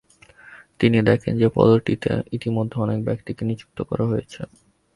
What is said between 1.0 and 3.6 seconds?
দেখেন যে, পদটিতে ইতোমধ্যেই অন্য ব্যক্তিকে